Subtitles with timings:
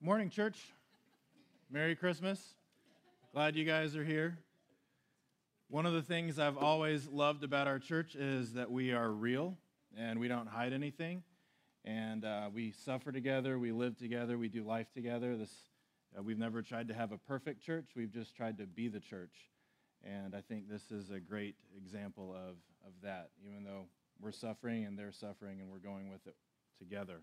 [0.00, 0.72] Morning, church.
[1.68, 2.54] Merry Christmas.
[3.34, 4.38] Glad you guys are here.
[5.68, 9.58] One of the things I've always loved about our church is that we are real
[9.98, 11.24] and we don't hide anything.
[11.84, 15.36] And uh, we suffer together, we live together, we do life together.
[15.36, 15.50] This,
[16.16, 19.00] uh, we've never tried to have a perfect church, we've just tried to be the
[19.00, 19.34] church.
[20.04, 22.54] And I think this is a great example of,
[22.86, 23.86] of that, even though
[24.20, 26.36] we're suffering and they're suffering and we're going with it
[26.78, 27.22] together.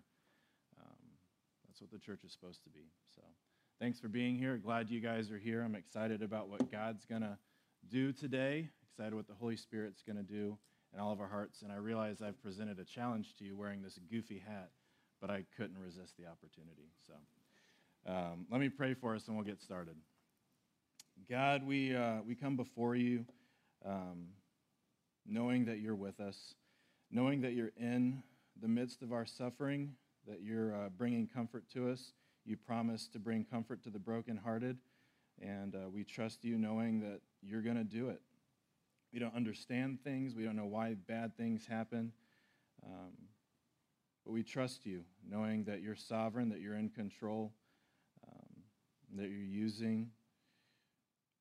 [1.76, 2.86] That's what the church is supposed to be.
[3.14, 3.20] So
[3.78, 4.56] thanks for being here.
[4.56, 5.62] Glad you guys are here.
[5.62, 7.36] I'm excited about what God's going to
[7.90, 10.56] do today, excited what the Holy Spirit's going to do
[10.94, 11.60] in all of our hearts.
[11.60, 14.70] And I realize I've presented a challenge to you wearing this goofy hat,
[15.20, 16.88] but I couldn't resist the opportunity.
[17.06, 19.96] So um, let me pray for us and we'll get started.
[21.28, 23.26] God, we, uh, we come before you
[23.84, 24.28] um,
[25.26, 26.54] knowing that you're with us,
[27.10, 28.22] knowing that you're in
[28.62, 29.90] the midst of our suffering
[30.26, 32.12] that you're uh, bringing comfort to us.
[32.44, 34.78] You promise to bring comfort to the brokenhearted,
[35.40, 38.20] and uh, we trust you knowing that you're going to do it.
[39.12, 42.12] We don't understand things, we don't know why bad things happen,
[42.84, 43.12] um,
[44.24, 47.52] but we trust you knowing that you're sovereign, that you're in control,
[48.26, 48.62] um,
[49.16, 50.10] that you're using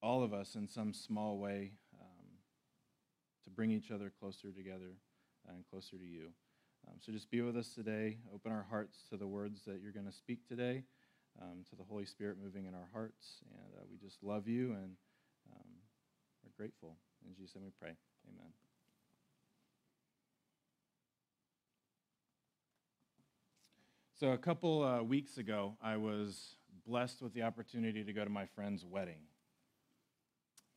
[0.02, 2.27] all of us in some small way um,
[3.44, 4.97] to bring each other closer together
[5.49, 6.30] and closer to you.
[6.88, 8.17] Um, so just be with us today.
[8.33, 10.83] Open our hearts to the words that you're going to speak today,
[11.42, 13.42] um, to the Holy Spirit moving in our hearts.
[13.52, 14.95] And uh, we just love you and
[15.52, 15.69] um,
[16.44, 16.95] are grateful.
[17.27, 17.95] In Jesus' name we pray.
[18.27, 18.52] Amen.
[24.17, 26.55] So, a couple uh, weeks ago, I was
[26.88, 29.22] blessed with the opportunity to go to my friend's wedding.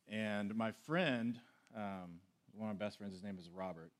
[0.09, 1.39] And my friend,
[1.75, 2.19] um,
[2.53, 3.91] one of my best friends, his name is Robert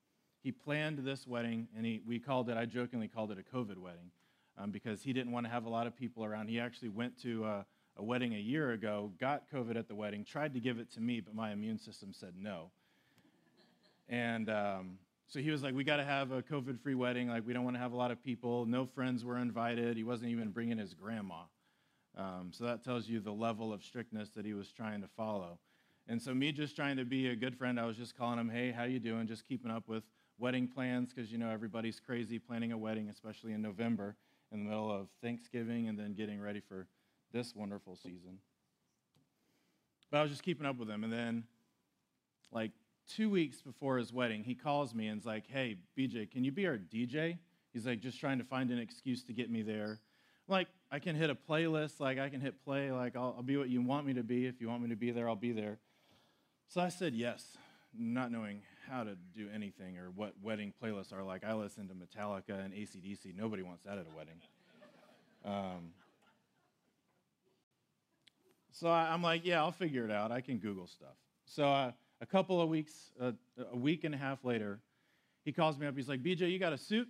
[0.42, 3.78] he planned this wedding, and he, we called it, I jokingly called it a COVID
[3.78, 4.10] wedding,
[4.58, 6.48] um, because he didn't want to have a lot of people around.
[6.48, 10.24] He actually went to a, a wedding a year ago, got COVID at the wedding,
[10.24, 12.70] tried to give it to me, but my immune system said no.
[14.08, 14.98] and um,
[15.30, 17.28] so he was like, We got to have a COVID free wedding.
[17.28, 18.66] Like, we don't want to have a lot of people.
[18.66, 19.96] No friends were invited.
[19.96, 21.42] He wasn't even bringing his grandma.
[22.16, 25.60] Um, so that tells you the level of strictness that he was trying to follow.
[26.08, 28.50] And so me just trying to be a good friend, I was just calling him,
[28.50, 29.28] hey, how you doing?
[29.28, 30.02] Just keeping up with
[30.40, 34.16] wedding plans because you know everybody's crazy planning a wedding, especially in November
[34.52, 36.86] in the middle of Thanksgiving and then getting ready for
[37.32, 38.38] this wonderful season.
[40.10, 41.04] But I was just keeping up with him.
[41.04, 41.44] And then,
[42.50, 42.72] like
[43.08, 46.50] two weeks before his wedding, he calls me and is like, Hey, BJ, can you
[46.50, 47.38] be our DJ?
[47.72, 50.00] He's like, just trying to find an excuse to get me there.
[50.48, 53.56] Like, I can hit a playlist, like, I can hit play, like, I'll, I'll be
[53.56, 54.46] what you want me to be.
[54.46, 55.78] If you want me to be there, I'll be there.
[56.66, 57.56] So I said yes,
[57.96, 61.44] not knowing how to do anything or what wedding playlists are like.
[61.44, 63.36] I listen to Metallica and ACDC.
[63.36, 64.40] Nobody wants that at a wedding.
[65.44, 65.92] Um,
[68.72, 70.32] so I, am like, yeah, I'll figure it out.
[70.32, 71.16] I can Google stuff.
[71.44, 73.32] So uh, a couple of weeks, uh,
[73.72, 74.80] a week and a half later,
[75.44, 75.96] he calls me up.
[75.96, 77.08] He's like, BJ, you got a suit?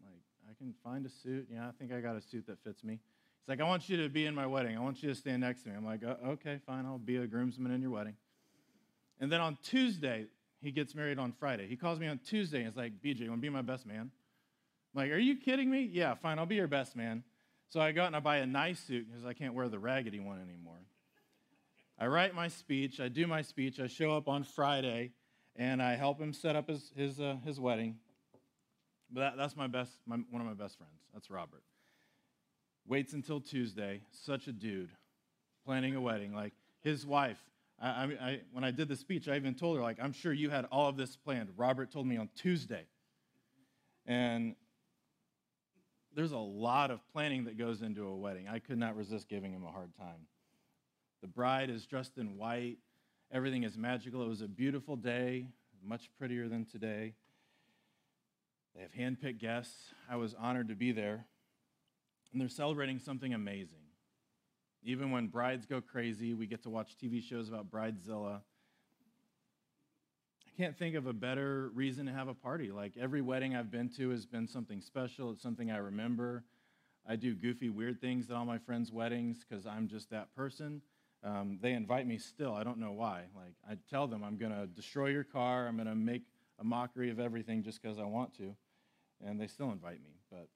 [0.00, 1.48] I'm like, I can find a suit.
[1.50, 2.94] Yeah, I think I got a suit that fits me.
[2.94, 4.76] He's like, I want you to be in my wedding.
[4.76, 5.74] I want you to stand next to me.
[5.76, 6.86] I'm like, uh, okay, fine.
[6.86, 8.14] I'll be a groomsman in your wedding.
[9.20, 10.26] And then on Tuesday,
[10.60, 11.66] he gets married on Friday.
[11.66, 13.86] He calls me on Tuesday and he's like, BJ, you want to be my best
[13.86, 14.10] man?
[14.94, 15.88] I'm like, are you kidding me?
[15.92, 17.22] Yeah, fine, I'll be your best man.
[17.68, 19.78] So I go out and I buy a nice suit because I can't wear the
[19.78, 20.78] raggedy one anymore.
[21.98, 25.10] I write my speech, I do my speech, I show up on Friday,
[25.56, 27.96] and I help him set up his, his, uh, his wedding.
[29.10, 30.92] But that, that's my best, my, one of my best friends.
[31.12, 31.62] That's Robert.
[32.86, 34.90] Waits until Tuesday, such a dude,
[35.64, 36.32] planning a wedding.
[36.34, 37.38] Like his wife
[37.80, 40.50] I, I, when I did the speech, I even told her, like, I'm sure you
[40.50, 41.50] had all of this planned.
[41.56, 42.86] Robert told me on Tuesday.
[44.04, 44.56] And
[46.14, 48.48] there's a lot of planning that goes into a wedding.
[48.48, 50.26] I could not resist giving him a hard time.
[51.20, 52.78] The bride is dressed in white,
[53.30, 54.22] everything is magical.
[54.22, 55.46] It was a beautiful day,
[55.84, 57.14] much prettier than today.
[58.74, 59.92] They have handpicked guests.
[60.10, 61.26] I was honored to be there.
[62.32, 63.87] And they're celebrating something amazing.
[64.82, 68.40] Even when brides go crazy, we get to watch TV shows about Bridezilla.
[70.46, 72.70] I can't think of a better reason to have a party.
[72.70, 76.44] Like every wedding I've been to has been something special, it's something I remember.
[77.08, 80.82] I do goofy, weird things at all my friends' weddings because I'm just that person.
[81.24, 82.54] Um, they invite me still.
[82.54, 83.24] I don't know why.
[83.34, 85.66] Like I tell them I'm going to destroy your car.
[85.66, 86.22] I'm going to make
[86.60, 88.54] a mockery of everything just because I want to,
[89.24, 90.20] and they still invite me.
[90.30, 90.48] But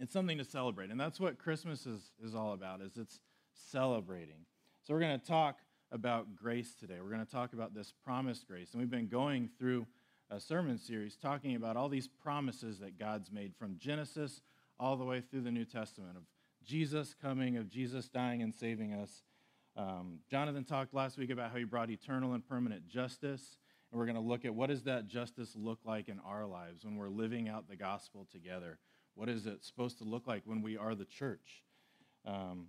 [0.00, 0.90] it's something to celebrate.
[0.90, 3.20] And that's what Christmas is, is all about, is it's
[3.52, 4.46] celebrating.
[4.82, 5.58] So we're going to talk
[5.92, 6.96] about grace today.
[7.02, 8.72] We're going to talk about this promised grace.
[8.72, 9.86] And we've been going through
[10.30, 14.40] a sermon series talking about all these promises that God's made from Genesis
[14.78, 16.22] all the way through the New Testament of
[16.64, 19.22] Jesus coming, of Jesus dying and saving us.
[19.76, 23.58] Um, Jonathan talked last week about how he brought eternal and permanent justice.
[23.90, 26.84] And we're going to look at what does that justice look like in our lives
[26.84, 28.78] when we're living out the gospel together.
[29.14, 31.62] What is it supposed to look like when we are the church?
[32.26, 32.68] Um,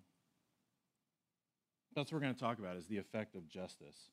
[1.96, 4.10] that's what we're going to talk about is the effect of justice.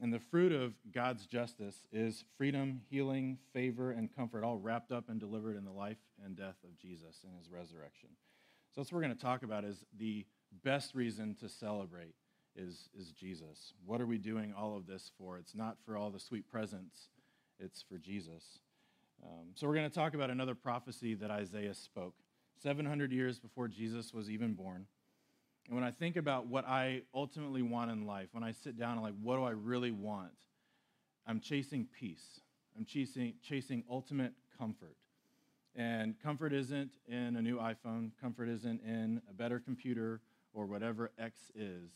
[0.00, 5.08] And the fruit of God's justice is freedom, healing, favor, and comfort, all wrapped up
[5.08, 8.08] and delivered in the life and death of Jesus and his resurrection.
[8.74, 10.26] So that's what we're going to talk about is the
[10.64, 12.14] best reason to celebrate
[12.56, 13.72] is, is Jesus.
[13.84, 15.38] What are we doing all of this for?
[15.38, 17.08] It's not for all the sweet presents,
[17.60, 18.58] it's for Jesus.
[19.24, 22.14] Um, so we're going to talk about another prophecy that Isaiah spoke
[22.62, 24.86] 700 years before Jesus was even born.
[25.66, 28.92] And when I think about what I ultimately want in life, when I sit down
[28.92, 30.32] and like, what do I really want?
[31.26, 32.40] I'm chasing peace.
[32.76, 34.96] I'm chasing, chasing ultimate comfort.
[35.74, 40.20] And comfort isn't in a new iPhone, comfort isn't in a better computer
[40.52, 41.90] or whatever X is.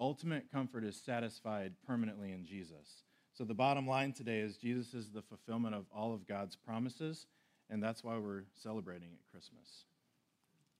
[0.00, 3.04] Ultimate comfort is satisfied permanently in Jesus.
[3.34, 7.26] So the bottom line today is Jesus is the fulfillment of all of God's promises,
[7.68, 9.86] and that's why we're celebrating at Christmas.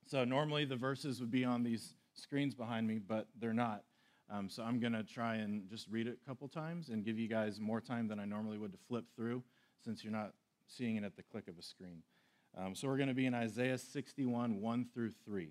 [0.07, 3.83] So normally the verses would be on these screens behind me, but they're not.
[4.31, 7.19] Um, so I'm going to try and just read it a couple times and give
[7.19, 9.43] you guys more time than I normally would to flip through
[9.85, 10.33] since you're not
[10.69, 12.03] seeing it at the click of a screen.
[12.57, 15.51] Um, so we're going to be in Isaiah 61, 1 through 3.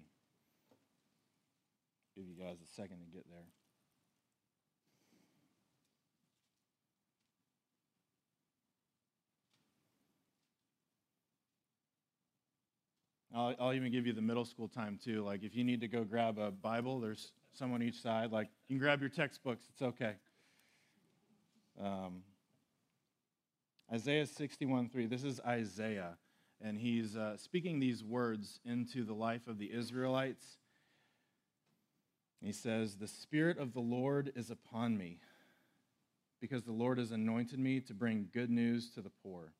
[2.15, 3.44] Give you guys a second to get there.
[13.33, 15.24] I'll, I'll even give you the middle school time too.
[15.24, 18.31] Like if you need to go grab a Bible, there's someone each side.
[18.31, 20.13] Like you can grab your textbooks, it's okay.
[21.81, 22.21] Um,
[23.91, 25.07] Isaiah 61 3.
[25.07, 26.18] This is Isaiah,
[26.62, 30.57] and he's uh, speaking these words into the life of the Israelites.
[32.41, 35.19] He says, The Spirit of the Lord is upon me,
[36.41, 39.53] because the Lord has anointed me to bring good news to the poor.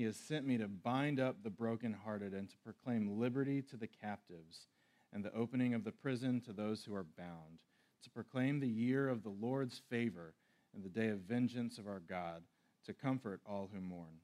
[0.00, 3.86] He has sent me to bind up the brokenhearted and to proclaim liberty to the
[3.86, 4.68] captives
[5.12, 7.58] and the opening of the prison to those who are bound,
[8.04, 10.32] to proclaim the year of the Lord's favor
[10.74, 12.44] and the day of vengeance of our God,
[12.86, 14.22] to comfort all who mourn,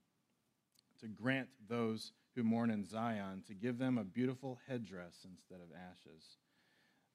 [1.03, 5.77] to grant those who mourn in Zion, to give them a beautiful headdress instead of
[5.77, 6.39] ashes,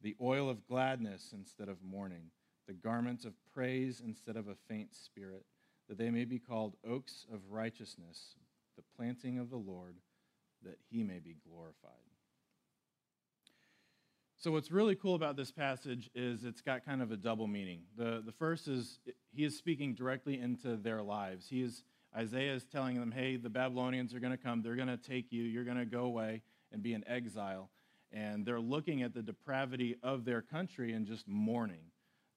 [0.04, 2.30] the oil of gladness instead of mourning,
[2.68, 5.48] the garment of praise instead of a faint spirit,
[5.90, 8.36] that they may be called oaks of righteousness
[9.02, 9.96] planting of the Lord,
[10.64, 11.92] that he may be glorified.
[14.38, 17.82] So, what's really cool about this passage is it's got kind of a double meaning.
[17.98, 19.00] The, the first is
[19.34, 21.48] he is speaking directly into their lives.
[21.50, 21.84] He is,
[22.16, 25.32] Isaiah is telling them, hey, the Babylonians are going to come, they're going to take
[25.32, 27.72] you, you're going to go away and be in exile.
[28.12, 31.86] And they're looking at the depravity of their country and just mourning.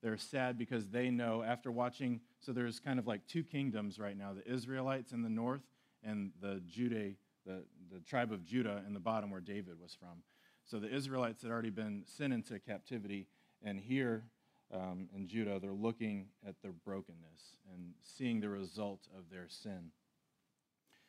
[0.03, 4.17] They're sad because they know after watching, so there's kind of like two kingdoms right
[4.17, 5.61] now the Israelites in the north
[6.05, 7.12] and the Judah,
[7.47, 10.23] the, the tribe of Judah in the bottom where David was from.
[10.65, 13.27] So the Israelites had already been sent into captivity,
[13.62, 14.25] and here
[14.73, 19.91] um, in Judah, they're looking at their brokenness and seeing the result of their sin.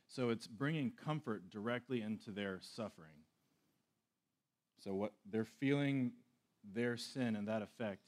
[0.07, 3.23] So it's bringing comfort directly into their suffering.
[4.83, 6.11] So what they're feeling
[6.73, 8.01] their sin and that effect,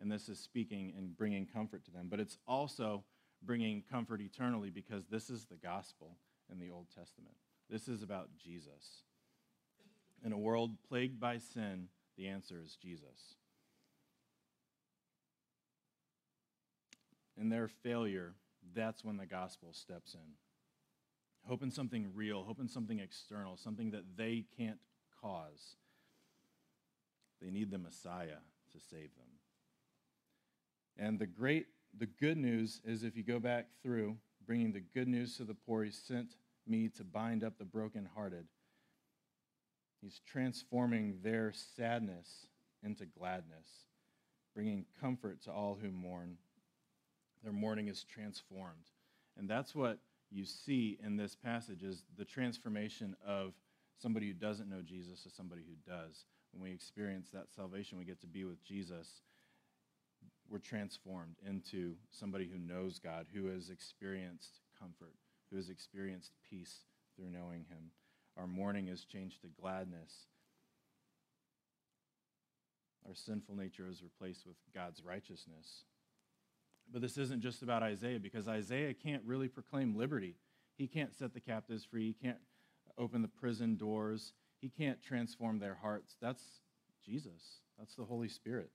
[0.00, 2.08] and this is speaking and bringing comfort to them.
[2.10, 3.04] But it's also
[3.42, 6.16] bringing comfort eternally because this is the gospel
[6.50, 7.34] in the Old Testament.
[7.70, 9.02] This is about Jesus.
[10.24, 13.36] In a world plagued by sin, the answer is Jesus.
[17.36, 18.34] In their failure,
[18.74, 20.34] that's when the gospel steps in.
[21.46, 24.78] Hoping something real, hoping something external, something that they can't
[25.20, 25.76] cause.
[27.42, 28.38] They need the Messiah
[28.72, 29.26] to save them.
[30.96, 31.66] And the great,
[31.98, 35.54] the good news is if you go back through bringing the good news to the
[35.54, 35.84] poor.
[35.84, 36.36] He sent
[36.66, 38.46] me to bind up the brokenhearted.
[40.00, 42.46] He's transforming their sadness
[42.82, 43.66] into gladness,
[44.54, 46.36] bringing comfort to all who mourn.
[47.42, 48.90] Their mourning is transformed.
[49.36, 49.98] And that's what
[50.30, 53.54] you see in this passage is the transformation of
[54.00, 56.24] somebody who doesn't know Jesus to somebody who does.
[56.52, 59.22] When we experience that salvation, we get to be with Jesus
[60.50, 65.14] we're transformed into somebody who knows God, who has experienced comfort,
[65.50, 66.80] who has experienced peace
[67.16, 67.90] through knowing Him.
[68.36, 70.26] Our mourning is changed to gladness.
[73.06, 75.84] Our sinful nature is replaced with God's righteousness.
[76.92, 80.36] But this isn't just about Isaiah because Isaiah can't really proclaim liberty.
[80.76, 82.06] He can't set the captives free.
[82.06, 82.38] He can't
[82.98, 84.32] open the prison doors.
[84.60, 86.16] He can't transform their hearts.
[86.20, 86.42] That's
[87.04, 88.70] Jesus, that's the Holy Spirit.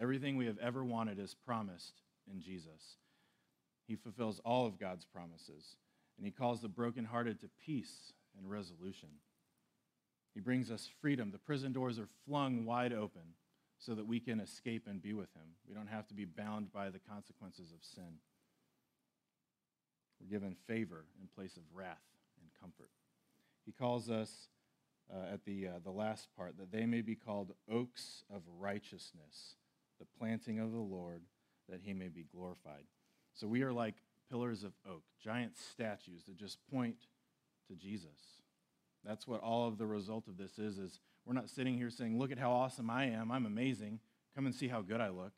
[0.00, 2.96] Everything we have ever wanted is promised in Jesus.
[3.86, 5.76] He fulfills all of God's promises,
[6.16, 9.08] and He calls the brokenhearted to peace and resolution.
[10.34, 11.30] He brings us freedom.
[11.30, 13.34] The prison doors are flung wide open
[13.78, 15.54] so that we can escape and be with Him.
[15.68, 18.18] We don't have to be bound by the consequences of sin.
[20.20, 22.02] We're given favor in place of wrath
[22.40, 22.90] and comfort.
[23.64, 24.48] He calls us
[25.12, 29.56] uh, at the, uh, the last part that they may be called oaks of righteousness,
[29.98, 31.22] the planting of the Lord,
[31.68, 32.84] that he may be glorified.
[33.32, 33.94] So we are like
[34.30, 36.96] pillars of oak, giant statues that just point
[37.68, 38.42] to Jesus.
[39.04, 42.18] That's what all of the result of this is is we're not sitting here saying,
[42.18, 43.30] "Look at how awesome I am.
[43.30, 44.00] I'm amazing.
[44.34, 45.32] Come and see how good I look."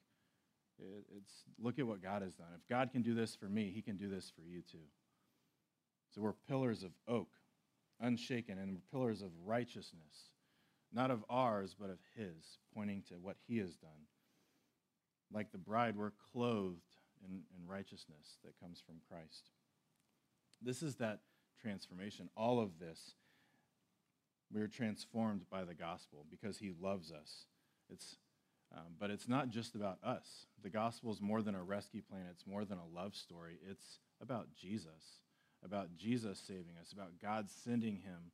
[0.78, 2.52] It's look at what God has done.
[2.54, 4.86] If God can do this for me, he can do this for you too.
[6.10, 7.28] So we're pillars of oak,
[8.00, 10.30] unshaken, and pillars of righteousness,
[10.92, 14.06] not of ours, but of his, pointing to what he has done.
[15.33, 16.80] Like the bride, we're clothed
[17.25, 19.50] in, in righteousness that comes from Christ.
[20.62, 21.21] This is that
[21.61, 22.28] transformation.
[22.37, 23.14] All of this,
[24.52, 27.47] we're transformed by the gospel because he loves us.
[27.90, 28.16] It's,
[28.75, 30.47] um, but it's not just about us.
[30.62, 33.59] The gospel is more than a rescue plan, it's more than a love story.
[33.68, 35.21] It's about Jesus,
[35.64, 38.33] about Jesus saving us, about God sending him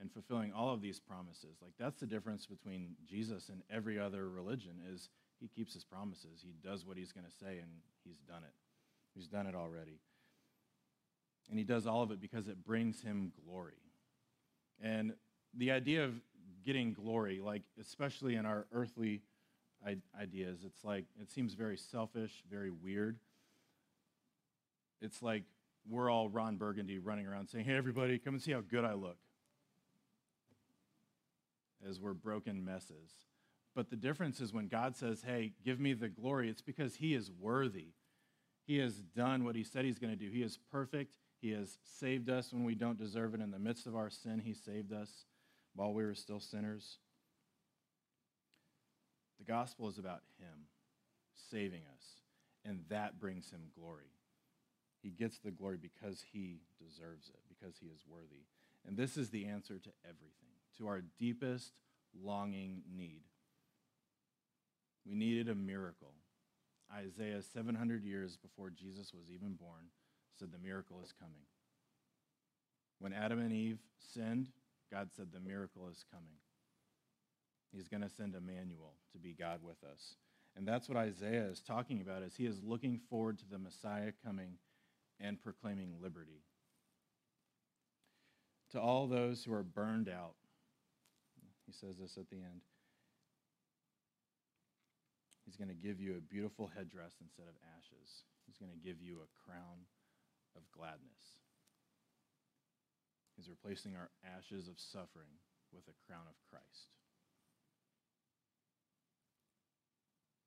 [0.00, 1.56] and fulfilling all of these promises.
[1.62, 5.08] Like that's the difference between Jesus and every other religion is
[5.40, 6.40] he keeps his promises.
[6.42, 7.70] He does what he's going to say, and
[8.04, 8.54] he's done it.
[9.14, 10.00] He's done it already.
[11.50, 13.80] And he does all of it because it brings him glory.
[14.82, 15.14] And
[15.54, 16.14] the idea of
[16.64, 19.22] getting glory, like especially in our earthly
[20.20, 23.18] ideas, it's like it seems very selfish, very weird.
[25.00, 25.44] It's like
[25.88, 28.94] we're all Ron Burgundy running around saying, Hey, everybody, come and see how good I
[28.94, 29.16] look.
[31.88, 33.27] As we're broken messes.
[33.78, 37.14] But the difference is when God says, Hey, give me the glory, it's because He
[37.14, 37.92] is worthy.
[38.66, 40.32] He has done what He said He's going to do.
[40.32, 41.14] He is perfect.
[41.40, 43.40] He has saved us when we don't deserve it.
[43.40, 45.26] In the midst of our sin, He saved us
[45.76, 46.98] while we were still sinners.
[49.38, 50.66] The gospel is about Him
[51.48, 52.04] saving us,
[52.64, 54.10] and that brings Him glory.
[55.04, 58.42] He gets the glory because He deserves it, because He is worthy.
[58.84, 61.74] And this is the answer to everything, to our deepest
[62.20, 63.22] longing need.
[65.08, 66.12] We needed a miracle.
[66.94, 69.90] Isaiah, 700 years before Jesus was even born,
[70.38, 71.42] said the miracle is coming.
[72.98, 74.48] When Adam and Eve sinned,
[74.90, 76.36] God said the miracle is coming.
[77.72, 80.16] He's going to send Emmanuel to be God with us.
[80.56, 84.12] And that's what Isaiah is talking about as he is looking forward to the Messiah
[84.24, 84.58] coming
[85.20, 86.42] and proclaiming liberty.
[88.72, 90.34] To all those who are burned out,
[91.66, 92.62] he says this at the end.
[95.48, 98.28] He's going to give you a beautiful headdress instead of ashes.
[98.44, 99.88] He's going to give you a crown
[100.52, 101.40] of gladness.
[103.32, 105.40] He's replacing our ashes of suffering
[105.72, 106.92] with a crown of Christ.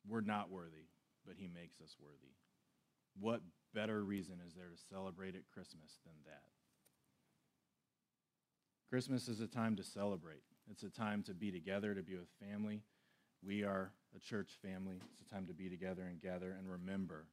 [0.08, 0.94] We're not worthy,
[1.26, 2.38] but He makes us worthy.
[3.20, 3.42] What
[3.74, 6.54] better reason is there to celebrate at Christmas than that?
[8.88, 10.46] Christmas is a time to celebrate.
[10.70, 12.84] It's a time to be together, to be with family,
[13.44, 14.98] we are a church family.
[15.12, 17.26] It's a time to be together and gather and remember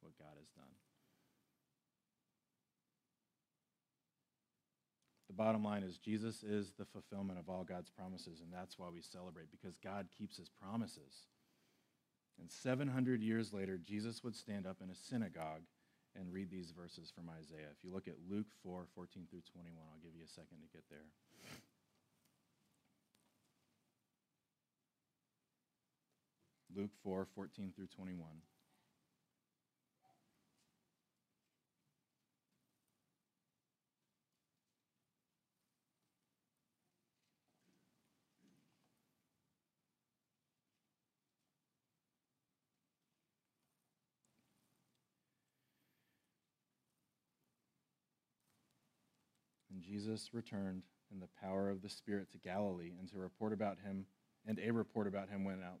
[0.00, 0.72] what God has done.
[5.28, 8.86] The bottom line is Jesus is the fulfillment of all God's promises, and that's why
[8.92, 11.26] we celebrate, because God keeps his promises.
[12.38, 15.62] And 700 years later, Jesus would stand up in a synagogue
[16.14, 17.70] and read these verses from Isaiah.
[17.76, 20.68] If you look at Luke 4 14 through 21, I'll give you a second to
[20.72, 21.06] get there.
[26.76, 28.26] Luke 4 14 through 21.
[49.70, 53.78] And Jesus returned in the power of the Spirit to Galilee, and to report about
[53.84, 54.06] him,
[54.46, 55.80] and a report about him went out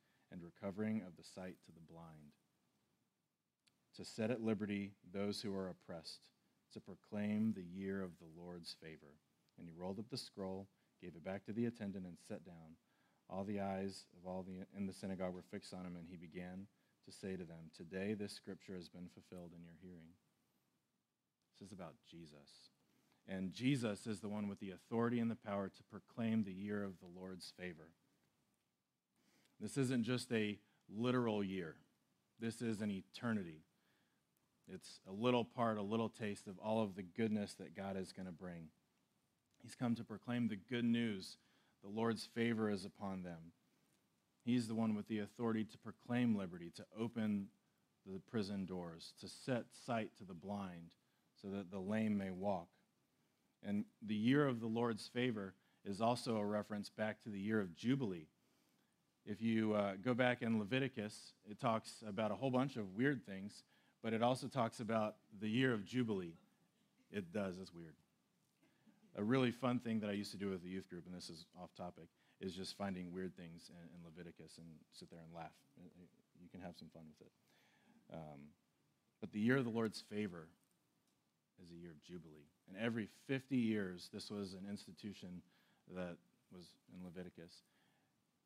[0.31, 2.33] and recovering of the sight to the blind,
[3.95, 6.21] to set at liberty those who are oppressed,
[6.73, 9.17] to proclaim the year of the Lord's favor.
[9.57, 10.67] And he rolled up the scroll,
[11.01, 12.77] gave it back to the attendant, and sat down.
[13.29, 16.15] All the eyes of all the, in the synagogue were fixed on him, and he
[16.15, 16.67] began
[17.05, 20.15] to say to them, Today this scripture has been fulfilled in your hearing.
[21.59, 22.69] This is about Jesus.
[23.27, 26.83] And Jesus is the one with the authority and the power to proclaim the year
[26.83, 27.91] of the Lord's favor.
[29.61, 30.57] This isn't just a
[30.89, 31.75] literal year,
[32.39, 33.63] this is an eternity.
[34.67, 38.13] It's a little part, a little taste of all of the goodness that God is
[38.13, 38.69] going to bring.
[39.61, 41.37] He's come to proclaim the good news.
[41.83, 43.51] The Lord's favor is upon them.
[44.43, 47.47] He's the one with the authority to proclaim liberty, to open
[48.05, 50.93] the prison doors, to set sight to the blind
[51.41, 52.69] so that the lame may walk.
[53.63, 55.53] And the year of the Lord's favor
[55.83, 58.27] is also a reference back to the year of Jubilee.
[59.25, 63.25] If you uh, go back in Leviticus, it talks about a whole bunch of weird
[63.25, 63.63] things,
[64.03, 66.33] but it also talks about the year of Jubilee.
[67.11, 67.93] It does, it's weird.
[69.15, 71.29] A really fun thing that I used to do with the youth group, and this
[71.29, 72.07] is off topic,
[72.39, 75.51] is just finding weird things in, in Leviticus and sit there and laugh.
[76.41, 77.33] You can have some fun with it.
[78.13, 78.39] Um,
[79.19, 80.47] but the year of the Lord's favor
[81.63, 82.49] is a year of Jubilee.
[82.67, 85.41] And every 50 years, this was an institution
[85.95, 86.17] that
[86.51, 87.53] was in Leviticus.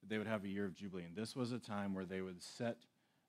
[0.08, 1.04] They would have a year of Jubilee.
[1.04, 2.78] And this was a time where they would set,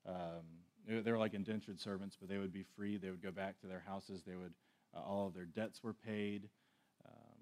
[0.07, 0.43] um,
[0.87, 2.97] they were like indentured servants, but they would be free.
[2.97, 4.23] They would go back to their houses.
[4.25, 4.53] They would,
[4.95, 6.49] uh, all of their debts were paid.
[7.05, 7.39] Um,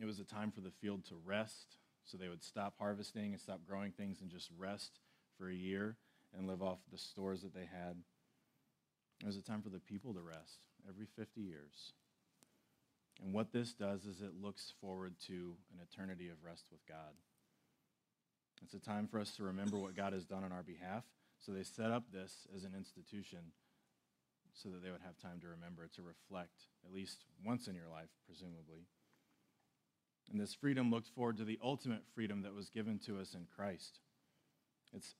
[0.00, 1.76] it was a time for the field to rest.
[2.04, 4.98] So they would stop harvesting and stop growing things and just rest
[5.38, 5.96] for a year
[6.36, 7.96] and live off the stores that they had.
[9.22, 10.58] It was a time for the people to rest
[10.88, 11.92] every 50 years.
[13.22, 17.14] And what this does is it looks forward to an eternity of rest with God.
[18.62, 21.04] It's a time for us to remember what God has done on our behalf.
[21.38, 23.40] So they set up this as an institution
[24.54, 27.88] so that they would have time to remember, to reflect, at least once in your
[27.88, 28.86] life, presumably.
[30.30, 33.46] And this freedom looked forward to the ultimate freedom that was given to us in
[33.54, 33.98] Christ.
[34.92, 35.16] It's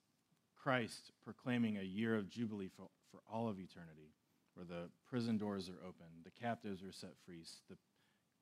[0.57, 4.15] Christ proclaiming a year of jubilee for, for all of eternity,
[4.55, 7.77] where the prison doors are open, the captives are set free, the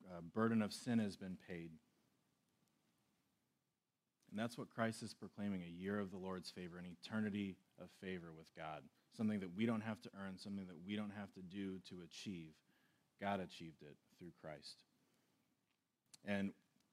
[0.08, 1.70] uh, burden of sin has been paid.
[4.32, 7.88] And that's what Christ is proclaiming a year of the Lord's favor, an eternity of
[8.00, 8.80] favor with God.
[9.14, 11.96] Something that we don't have to earn, something that we don't have to do to
[12.02, 12.52] achieve.
[13.20, 14.84] God achieved it through Christ.
[16.24, 16.52] And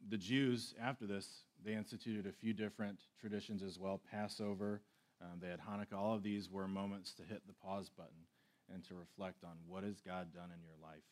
[0.09, 4.81] the Jews, after this, they instituted a few different traditions as well Passover,
[5.21, 5.97] um, they had Hanukkah.
[5.97, 8.27] All of these were moments to hit the pause button
[8.73, 11.03] and to reflect on what has God done in your life?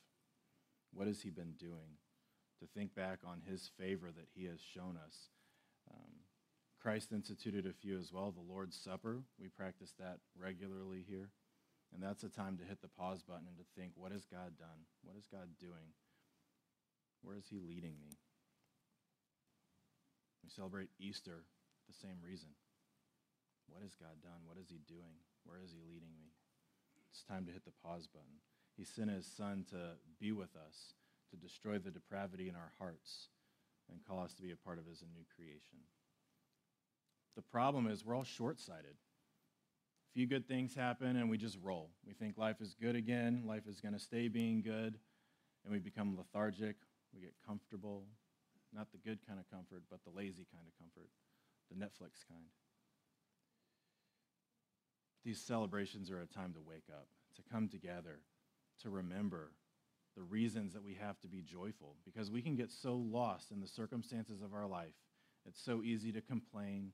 [0.93, 1.99] What has He been doing?
[2.59, 5.29] To think back on His favor that He has shown us.
[5.91, 6.11] Um,
[6.81, 8.31] Christ instituted a few as well.
[8.31, 11.31] The Lord's Supper, we practice that regularly here.
[11.93, 14.57] And that's a time to hit the pause button and to think, what has God
[14.59, 14.85] done?
[15.03, 15.95] What is God doing?
[17.21, 18.19] Where is He leading me?
[20.43, 22.49] We celebrate Easter for the same reason.
[23.67, 24.43] What has God done?
[24.45, 25.23] What is He doing?
[25.43, 26.31] Where is He leading me?
[27.09, 28.43] It's time to hit the pause button.
[28.75, 30.93] He sent His Son to be with us,
[31.31, 33.27] to destroy the depravity in our hearts,
[33.91, 35.79] and call us to be a part of as a new creation.
[37.35, 38.95] The problem is we're all short sighted.
[38.95, 41.91] A few good things happen and we just roll.
[42.05, 44.97] We think life is good again, life is going to stay being good,
[45.63, 46.75] and we become lethargic.
[47.13, 48.05] We get comfortable.
[48.73, 51.09] Not the good kind of comfort, but the lazy kind of comfort,
[51.71, 52.49] the Netflix kind.
[55.23, 58.19] These celebrations are a time to wake up, to come together,
[58.81, 59.51] to remember
[60.17, 63.61] the reasons that we have to be joyful because we can get so lost in
[63.61, 64.95] the circumstances of our life.
[65.47, 66.91] It's so easy to complain,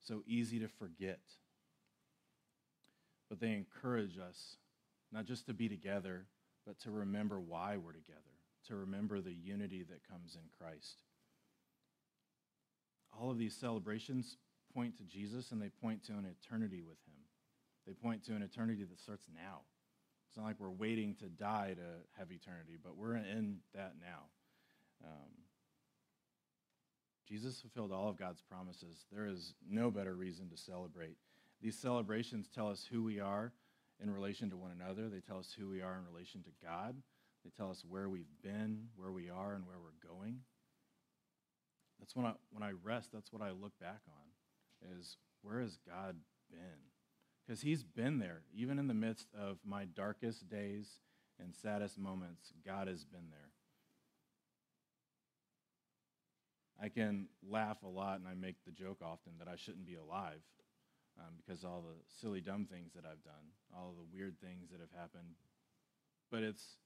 [0.00, 1.20] so easy to forget.
[3.28, 4.56] But they encourage us
[5.12, 6.24] not just to be together,
[6.66, 8.20] but to remember why we're together,
[8.68, 10.96] to remember the unity that comes in Christ.
[13.20, 14.38] All of these celebrations
[14.74, 17.20] point to Jesus and they point to an eternity with him.
[17.86, 19.60] They point to an eternity that starts now.
[20.32, 24.22] It's not like we're waiting to die to have eternity, but we're in that now.
[25.04, 25.28] Um,
[27.28, 29.04] Jesus fulfilled all of God's promises.
[29.12, 31.18] There is no better reason to celebrate.
[31.60, 33.52] These celebrations tell us who we are
[34.02, 36.96] in relation to one another, they tell us who we are in relation to God,
[37.44, 40.38] they tell us where we've been, where we are, and where we're going.
[41.98, 45.76] That's when I, when I rest, that's what I look back on, is where has
[45.86, 46.16] God
[46.50, 46.91] been?
[47.46, 48.42] Because he's been there.
[48.54, 51.00] Even in the midst of my darkest days
[51.40, 53.50] and saddest moments, God has been there.
[56.80, 59.94] I can laugh a lot and I make the joke often that I shouldn't be
[59.94, 60.42] alive
[61.18, 64.80] um, because all the silly, dumb things that I've done, all the weird things that
[64.80, 65.36] have happened.
[66.30, 66.76] But it's,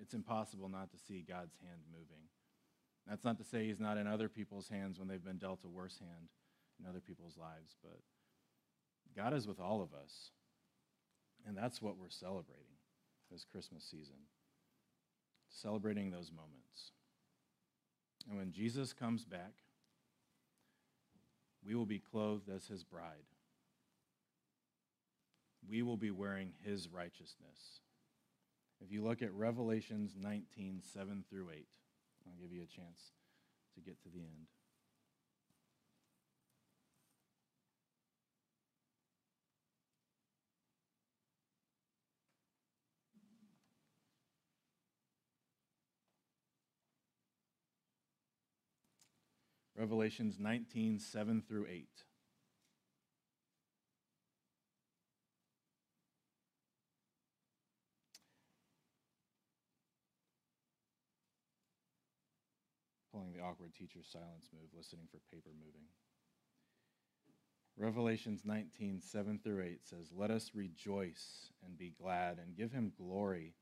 [0.00, 2.24] it's impossible not to see God's hand moving.
[3.06, 5.68] That's not to say He's not in other people's hands when they've been dealt a
[5.68, 6.28] worse hand
[6.80, 8.00] in other people's lives, but
[9.16, 10.30] God is with all of us.
[11.46, 12.76] And that's what we're celebrating
[13.30, 14.16] this Christmas season.
[15.48, 16.92] Celebrating those moments.
[18.28, 19.54] And when Jesus comes back,
[21.64, 23.26] we will be clothed as his bride.
[25.68, 27.80] We will be wearing his righteousness.
[28.80, 31.66] If you look at Revelations 19, 7 through 8,
[32.26, 33.12] I'll give you a chance
[33.74, 34.46] to get to the end.
[49.82, 51.88] Revelations 19, 7 through 8.
[63.12, 65.88] Pulling the awkward teacher silence move, listening for paper moving.
[67.76, 72.92] Revelations 19, 7 through 8 says, Let us rejoice and be glad and give him
[72.96, 73.56] glory,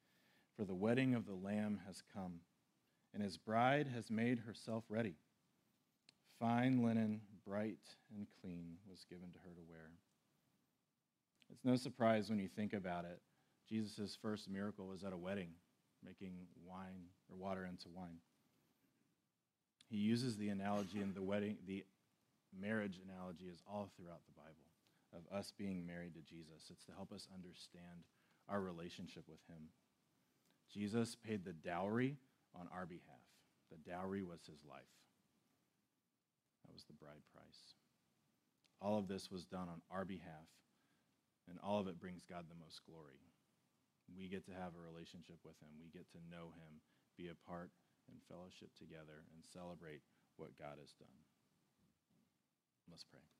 [0.54, 2.40] for the wedding of the Lamb has come,
[3.14, 5.14] and his bride has made herself ready.
[6.40, 7.78] Fine linen, bright
[8.16, 9.90] and clean, was given to her to wear.
[11.52, 13.20] It's no surprise when you think about it.
[13.68, 15.50] Jesus' first miracle was at a wedding,
[16.02, 16.32] making
[16.66, 18.18] wine or water into wine.
[19.90, 21.84] He uses the analogy in the wedding, the
[22.58, 24.70] marriage analogy is all throughout the Bible
[25.12, 26.70] of us being married to Jesus.
[26.70, 28.06] It's to help us understand
[28.48, 29.68] our relationship with Him.
[30.72, 32.16] Jesus paid the dowry
[32.54, 33.20] on our behalf.
[33.70, 34.82] The dowry was His life.
[36.64, 37.76] That was the bride price.
[38.80, 40.48] All of this was done on our behalf,
[41.48, 43.20] and all of it brings God the most glory.
[44.10, 46.80] We get to have a relationship with Him, we get to know Him,
[47.16, 47.70] be a part
[48.08, 50.02] and fellowship together, and celebrate
[50.36, 51.20] what God has done.
[52.88, 53.39] Let's pray.